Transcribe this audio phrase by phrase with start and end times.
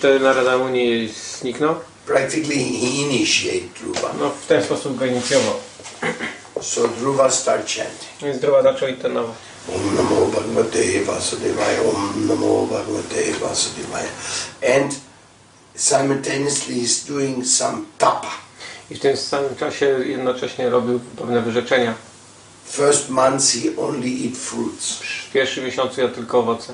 [0.00, 1.08] wtedy Narada Muni
[1.40, 1.74] zniknął?
[2.06, 4.14] Practically, he initiated Dhruva.
[4.20, 5.54] No w ten sposób go inicjował.
[6.62, 8.22] So Dhruva started chanting.
[8.22, 9.36] Więc Druwa zaczął intonować.
[9.68, 14.08] Om Namo Bhagavate Vasudevaya, Om Namo Bhagavate Vasudevaya.
[14.78, 14.94] And
[15.74, 18.30] simultaneously he's doing some tapa.
[18.90, 21.94] I w tym samym czasie jednocześnie robił pewne wyrzeczenia.
[22.68, 24.92] First months he only eat fruits.
[25.28, 26.72] W pierwszym miesiącu jadł tylko owoce.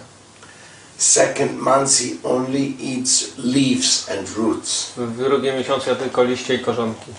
[0.99, 1.61] Second
[1.99, 4.93] he only eats leaves and roots.
[4.97, 7.13] W drugim miesiącu jadł tylko liście i korzonki.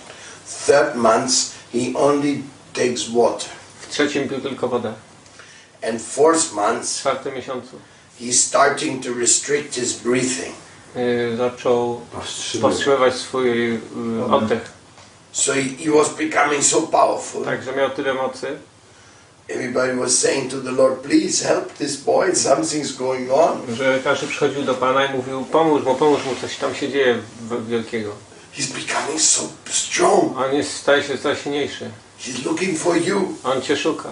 [0.66, 2.42] Third months he only
[2.72, 3.48] takes water.
[3.80, 4.94] W trzecim pił tylko wodę.
[5.88, 7.76] And fourth W months czwartym miesiącu
[8.20, 10.54] he's starting to restrict his breathing.
[10.96, 12.70] y, zaczął Powstrzymywać.
[12.72, 13.80] powstrzymywać swój y,
[14.30, 14.72] oddech.
[15.32, 17.44] So he, he was becoming so powerful.
[17.44, 18.58] Także miał tyle mocy,
[19.48, 23.74] Everybody was saying to the Lord, please help this boy, something's going on.
[23.74, 27.18] że każdy przychodził do Pana i mówił pomóż mu, pomóż mu, coś tam się dzieje
[27.68, 28.12] wielkiego.
[28.56, 30.38] He's becoming so strong.
[30.38, 31.90] On jest, staje się coraz silniejszy.
[32.20, 33.34] He's looking for you.
[33.44, 34.08] On Cię szuka.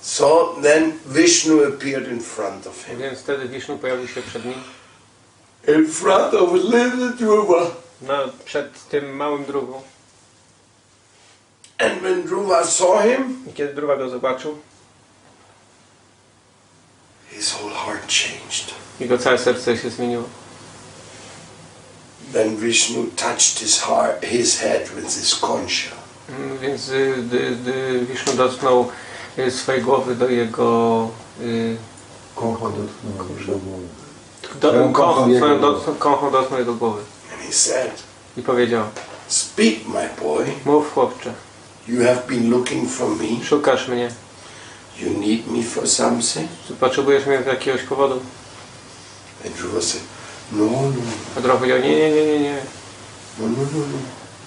[0.00, 2.98] So then Vishnu appeared in front of him.
[2.98, 4.54] Więc wtedy Wisznu pojawił się przed nim.
[5.68, 7.70] In front of little Dhruva.
[8.02, 9.82] No, przed tym małym drugą.
[11.78, 14.58] And when Dhruva saw him, I kiedy druga go zobaczył,
[17.30, 18.74] his whole heart changed.
[19.00, 20.22] jego całe serce się zmieniło.
[22.32, 25.94] Then Vishnu touched his heart, his head with his concha.
[26.28, 28.88] Mm, Więc y, dotknął
[29.38, 31.08] y, swojej głowy do jego...
[31.40, 31.76] Y,
[32.34, 33.12] Kocho dotknął
[33.46, 33.84] do głowy.
[34.60, 35.60] do, jego głowy.
[35.60, 37.02] do, kochą dotknął jego głowy.
[37.32, 38.02] And he said,
[38.36, 38.84] I powiedział,
[39.28, 40.46] Speak, my boy.
[40.64, 41.32] mów chłopcze,
[41.88, 43.44] You have been looking for me.
[43.44, 44.10] szukasz mnie.
[45.00, 46.48] You need me for something.
[46.68, 48.20] Czy potrzebujesz mnie z jakiegoś powodu?
[49.44, 50.02] And said,
[50.52, 51.02] No, no,
[51.36, 52.56] A druga powiedział, nie, nie, nie, nie, nie,
[53.38, 53.98] no, no, no, no.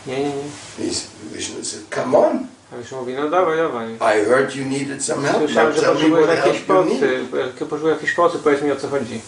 [0.08, 0.90] nie, nie, nie.
[1.34, 2.48] Vishnu said, Come on.
[2.74, 3.96] A Wisznu mówi, no dawaj, dawaj.
[3.96, 5.38] I heard you needed some help.
[5.38, 7.28] Słyszałem, że potrzebujesz jakiejś pomocy.
[7.38, 9.22] Jak Potrzebujesz jakiejś pomocy, powiedz mi o co chodzi.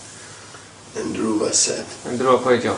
[0.98, 1.86] And said,
[2.18, 2.76] Druga powiedział,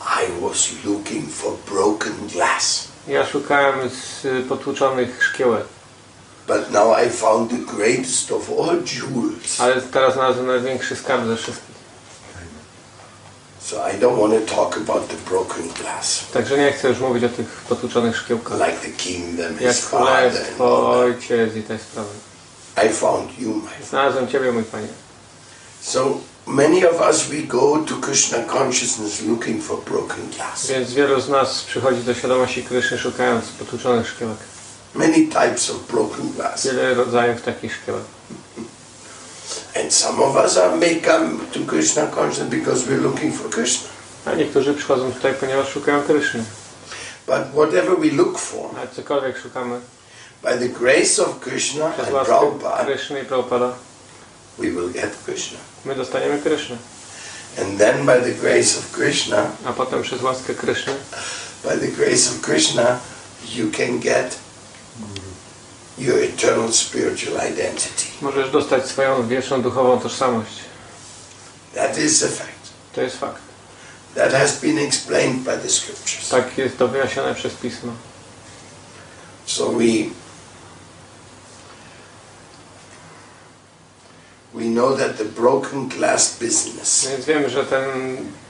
[0.00, 2.91] I was looking for broken glass.
[3.08, 5.64] Ja szukałem z potłuczonych szkiełek,
[6.46, 9.60] But now I found the greatest of all jewels.
[9.60, 11.72] ale teraz znalazłem największy skarb ze wszystkich.
[13.60, 16.24] So I don't want to talk about the broken glass.
[16.32, 18.58] Także nie chcę już mówić o tych potłuczonych szkiełkach.
[18.58, 22.08] Like the kingdom, Jak his królestwo, ojciec i te sprawy.
[22.86, 23.86] I found you, my.
[23.90, 24.88] Znalazłem Ciebie, mój Panie.
[25.80, 30.66] So many of us, we go to Krishna consciousness looking for broken glass.
[30.66, 34.38] Więc wielu z nas przychodzi do świadomości Kryszny szukając potłuczonych szkiełek.
[34.94, 36.66] Many types of broken glass.
[36.66, 38.02] Wiele rodzajów takich szkiełek.
[39.76, 43.88] And some of us are may come to Krishna consciousness because we're looking for Krishna.
[44.26, 46.44] A niektórzy przychodzą tutaj, ponieważ szukają Kryszny.
[47.26, 49.80] But whatever we look for, Ale cokolwiek szukamy,
[50.42, 53.72] by the grace of Krishna and Prabhupada, Kryszny i Prabhupada,
[54.58, 55.58] we will get Krishna.
[55.84, 56.76] my dostaniemy Kryszny.
[57.58, 60.94] And then by the grace of Krishna, A potem przez łaskę Kryszny,
[61.64, 63.00] by the grace of Krishna,
[63.54, 64.38] you can get
[65.98, 68.04] your eternal spiritual identity.
[68.22, 70.58] możesz dostać swoją wieczną duchową tożsamość.
[71.74, 72.72] That is a fact.
[72.94, 73.42] To jest fakt.
[74.14, 76.28] That has been explained by the scriptures.
[76.28, 77.92] Tak jest to wyjaśnione przez Pismo.
[79.46, 79.84] So we
[84.54, 87.90] we know that the broken glass business Więc wiemy, że ten,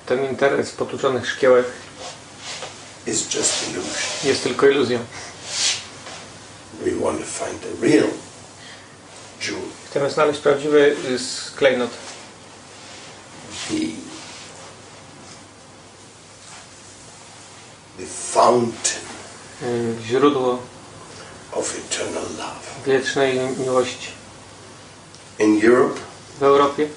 [0.06, 1.66] ten interes potłuczonych szkiełek
[3.06, 3.94] is just illusion.
[4.24, 4.98] jest tylko iluzją.
[6.84, 8.08] We want to find the real
[9.40, 11.90] jewel, Chcemy znaleźć prawdziwy y, sklejnot,
[13.68, 13.74] the
[17.98, 19.02] the fountain
[19.62, 20.58] y, źródło
[21.52, 22.60] of eternal love.
[22.86, 24.21] wiecznej miłości.
[25.42, 26.00] In Europe,
[26.40, 26.88] W Europie,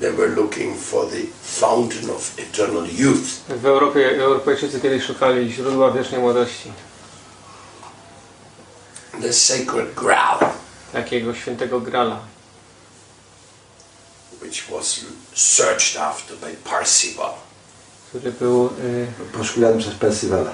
[0.00, 3.40] they were looking for the fountain of eternal youth.
[3.48, 6.72] w Europie Europejczycy kiedyś szukali źródła wiecznej młodości,
[9.22, 10.38] the sacred Graal,
[10.92, 12.20] takiego świętego grala,
[14.42, 15.00] which was
[15.34, 17.32] searched after by Parsival.
[18.08, 19.06] który był y,
[19.38, 20.52] Poszukiwany przez Percivala.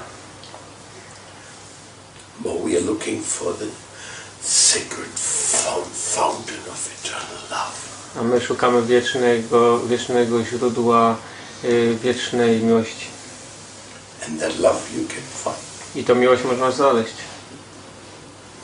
[2.41, 3.67] But we are looking for the
[4.43, 6.00] sacred fount- fountain.
[8.21, 11.17] A my szukamy wiecznego, wiecznego źródła
[11.65, 13.07] y, wiecznej miłości.
[14.27, 17.15] And that love you can find I tą miłość można znaleźć,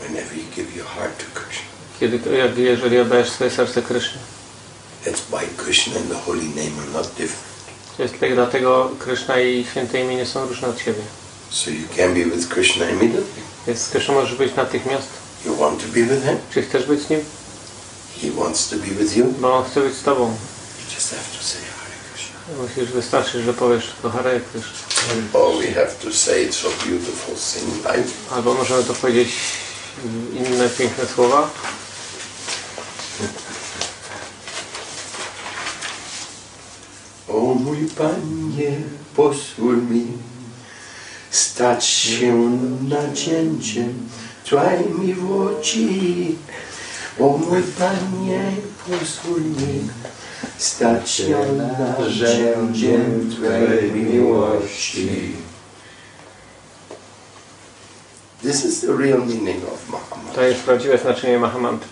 [0.00, 1.64] whenever you give your heart to Krishna.
[2.00, 4.20] kiedy, jak, jeżeli oddajesz swoje serce Krishna.
[7.96, 11.02] To jest tak, dlatego Kryszna i święte imię nie są różne od siebie.
[11.50, 13.42] So you can be with Krishna immediately.
[13.66, 15.25] Więc z Kryszną możesz być natychmiast.
[15.46, 17.20] You want to be with him, Czy chcesz być z nim?
[18.22, 19.24] he wants to be with you.
[19.40, 20.24] Bo on chce być z tobą.
[20.24, 22.38] You just have to say Hare Krishna.
[22.62, 24.70] Musisz, wystarczy, że powiesz to Hare Kryszna.
[25.32, 28.10] Or we have to say it's so beautiful, sing life.
[28.34, 29.28] Albo możemy to powiedzieć
[30.34, 31.50] inne piękne słowa.
[37.28, 38.76] O mój Panie,
[39.16, 40.06] pozwól mi
[41.30, 42.34] stać się
[42.88, 44.08] nacięciem
[44.46, 46.38] Twojej miłości.
[47.20, 48.52] O mój Panie,
[48.88, 49.88] mi
[50.58, 51.38] stać się
[51.98, 55.32] narzędziem Twojej miłości.
[58.42, 60.34] This is the real meaning of Mahamad.
[60.34, 61.88] To jest prawdziwe znaczenie Mahamantry.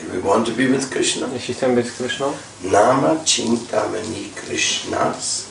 [0.00, 2.32] If we want to be with Krishna, Jeśli chcemy być z Kryszną,
[2.64, 5.44] Nama Chintamani Krishnas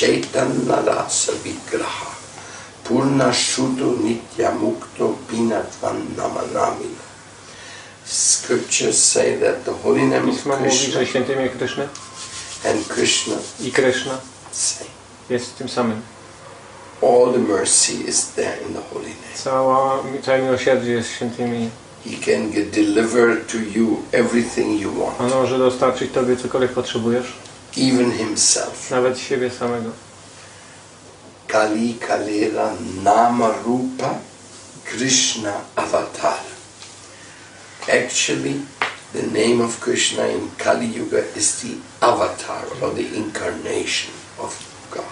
[0.00, 2.11] Chaitanya Rasa Vigraha
[3.02, 6.06] Purna Shuddho Nitya Mukto Binatvan
[8.04, 11.88] Scriptures say that the holy name of Pismo mówi, Krishna że święte imię Kryszny
[12.64, 13.72] and Krishna i
[14.52, 14.90] same.
[15.30, 16.00] jest tym samym.
[17.02, 19.36] All the mercy is there in the holy name.
[19.44, 21.70] Cała, całe miłosierdzie jest w świętym imieniu.
[22.04, 27.32] He can get delivered to you everything you want, On może dostarczyć Tobie cokolwiek potrzebujesz,
[27.78, 28.90] even himself.
[28.90, 29.90] nawet siebie samego.
[31.52, 32.72] Kali Kalera
[33.04, 34.18] Nama Rupa
[34.86, 36.40] Krishna Avatar.
[37.92, 38.62] Actually,
[39.12, 44.56] the name of Krishna in Kali Yuga is the avatar or the incarnation of
[44.90, 45.04] God.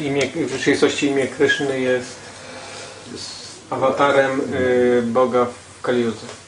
[0.00, 2.16] Imię, w rzeczywistości imię Kryszny jest
[3.70, 6.43] awatarem yy, Boga w Kaliudze.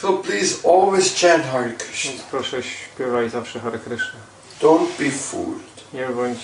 [0.00, 2.10] So please always chant Hare Krishna.
[2.10, 4.18] Więc proszę śpiewaj zawsze Hare Kryszna.
[4.60, 5.92] Don't be fooled.
[5.94, 6.38] Nie bądź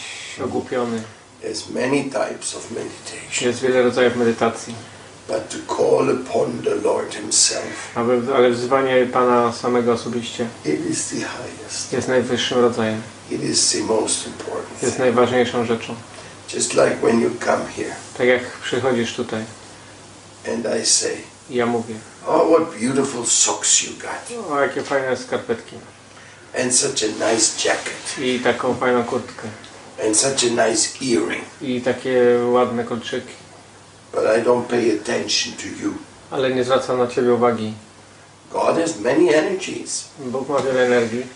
[0.44, 1.03] ogłupiony.
[1.43, 4.75] There's many types of meditation, Jest wiele rodzajów medytacji.
[5.29, 11.09] but to call upon the Lord Himself, Aby, ale wzywanie Pana samego osobiście it is
[11.09, 11.93] the highest.
[11.93, 13.02] jest najwyższym rodzajem.
[13.31, 14.82] It is the most important.
[14.82, 15.94] Jest najważniejszą rzeczą.
[16.55, 19.44] Just like when you come here Tak jak przychodzisz tutaj
[20.55, 21.17] and I say,
[21.50, 21.94] ja mówię,
[22.26, 24.50] Oh, what beautiful socks you got.
[24.50, 25.76] o jakie fajne skarpetki
[26.62, 28.19] And such a nice jacket.
[28.19, 29.48] i taką fajną kurtkę
[30.06, 31.44] And such a nice earring.
[31.62, 33.32] i takie ładne kolczyki.
[34.12, 35.94] But I don't pay attention to you.
[36.31, 37.72] Ale nie zwracam na Ciebie uwagi.
[38.52, 40.04] God has many energies.
[40.19, 41.26] Bóg ma wiele energii.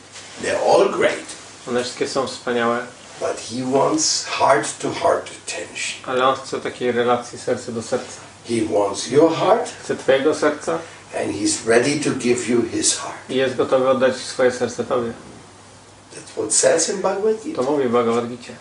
[0.42, 1.24] They're all great.
[1.68, 2.78] One wszystkie są wspaniałe,
[3.20, 6.02] But He wants heart to heart attention.
[6.06, 8.20] ale On chce takiej relacji serce do serca.
[8.50, 10.78] He wants your heart Chce Twojego serca
[11.20, 13.16] and He's ready to give you His heart.
[13.28, 15.12] i jest gotowy oddać swoje serce Tobie.
[16.14, 17.62] That's what says in Bhagavad Gita.
[17.62, 18.52] To mówi w Bhagavad Gita.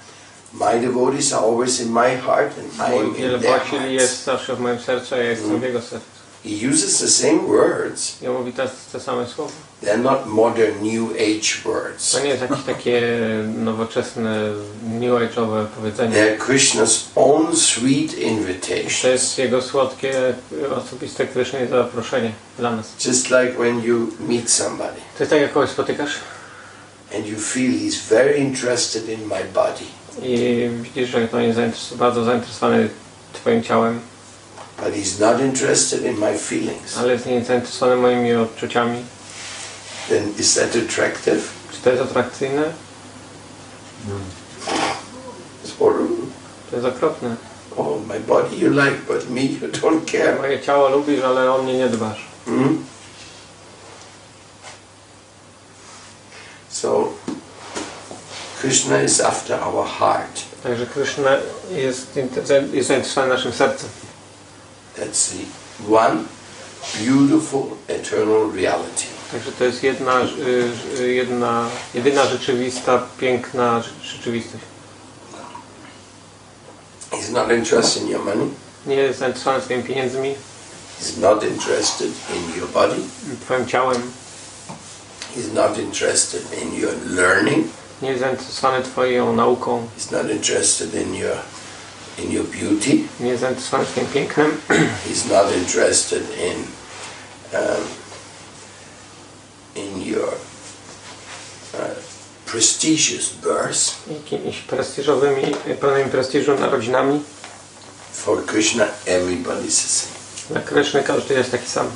[0.54, 3.92] My devotees are always in my heart and I am in their hearts.
[3.92, 6.19] jest zawsze w moim sercu, a ja jestem w Jego sercu.
[6.44, 8.18] He uses the same words.
[8.28, 9.52] On mówi te, te same słowa.
[9.84, 12.12] They're not modern New Age words.
[12.12, 13.02] To nie jest jakieś takie
[13.58, 14.54] nowoczesne,
[14.84, 16.16] new age'owe powiedzenie.
[16.16, 19.04] They're Krishna's own sweet To invitations.
[19.04, 20.34] jest Jego słodkie,
[20.78, 23.06] osobiste Kryszny zaproszenie dla nas.
[23.06, 26.16] Just like when you meet somebody To jest tak, jak kogoś spotykasz
[27.16, 29.86] and you feel he's very interested in my body,
[30.22, 31.60] i widzisz, że to jest
[31.96, 32.90] bardzo zainteresowany
[33.34, 34.00] Twoim ciałem,
[34.84, 39.04] but he's not interested in my feelings, ale jest nie zainteresowany moimi odczuciami.
[40.10, 41.42] then is that attractive?
[41.72, 42.64] Czy to jest atrakcyjne?
[45.66, 46.26] It's horrible.
[46.70, 47.36] To jest okropne.
[47.78, 50.38] Oh, my body you like, but me you don't care.
[50.38, 52.26] Moje ciało lubisz, ale o mnie nie dbasz.
[52.46, 52.86] Hmm?
[56.70, 57.10] So,
[58.62, 60.42] Krishna is after our heart.
[60.64, 61.38] Także Kryszna
[61.72, 62.42] jest, inte-
[62.74, 63.90] jest zainteresowany naszym sercem.
[65.00, 65.46] That's the
[65.96, 66.24] one
[67.06, 69.06] beautiful eternal reality.
[69.32, 74.64] Także to jest jedna, y, y, jedna jedyna rzeczywista, piękna rze- rzeczywistość.
[77.12, 78.50] He's not interested in your money.
[78.86, 80.36] Nie jest zainteresowany swoimi pieniędzmi,
[81.02, 82.96] He's not interested in your body.
[83.46, 84.12] twoim ciałem,
[85.38, 87.68] He's not interested in your learning.
[88.02, 91.38] nie jest zainteresowany twoją nauką, He's not interested in your
[92.24, 92.98] in your beauty.
[93.20, 94.58] nie jest twoim pięknem,
[95.10, 96.56] He's not interested in
[97.54, 97.84] um,
[99.76, 100.34] in your
[101.74, 101.80] uh,
[102.46, 104.08] prestigious birth.
[104.08, 107.24] jakimiś prestiżowymi, pełnymi prestiżu narodzinami.
[108.14, 110.20] For Krishna, everybody is the same.
[110.50, 111.88] Dla Kryszny każdy jest taki sam.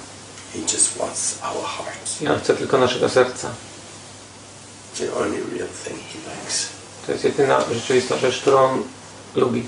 [0.53, 2.21] He just wants our hearts.
[2.21, 3.49] I On chce tylko naszego serca.
[4.97, 6.67] The only real thing he likes.
[7.05, 8.83] To jest jedyna rzeczywista rzecz, którą on
[9.35, 9.63] lubi.